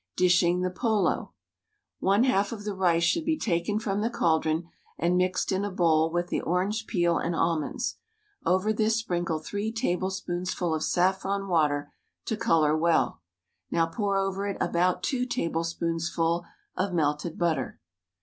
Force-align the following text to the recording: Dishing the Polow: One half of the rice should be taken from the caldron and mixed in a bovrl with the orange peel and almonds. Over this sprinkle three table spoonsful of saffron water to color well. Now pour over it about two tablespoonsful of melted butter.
Dishing 0.17 0.61
the 0.61 0.71
Polow: 0.71 1.33
One 1.99 2.23
half 2.23 2.51
of 2.51 2.63
the 2.63 2.73
rice 2.73 3.03
should 3.03 3.23
be 3.23 3.37
taken 3.37 3.77
from 3.77 4.01
the 4.01 4.09
caldron 4.09 4.67
and 4.97 5.15
mixed 5.15 5.51
in 5.51 5.63
a 5.63 5.71
bovrl 5.71 6.11
with 6.11 6.29
the 6.29 6.41
orange 6.41 6.87
peel 6.87 7.19
and 7.19 7.35
almonds. 7.35 7.97
Over 8.43 8.73
this 8.73 8.95
sprinkle 8.95 9.37
three 9.37 9.71
table 9.71 10.09
spoonsful 10.09 10.73
of 10.75 10.83
saffron 10.83 11.47
water 11.47 11.93
to 12.25 12.35
color 12.35 12.75
well. 12.75 13.21
Now 13.69 13.85
pour 13.85 14.17
over 14.17 14.47
it 14.47 14.57
about 14.59 15.03
two 15.03 15.27
tablespoonsful 15.27 16.45
of 16.75 16.93
melted 16.95 17.37
butter. 17.37 17.79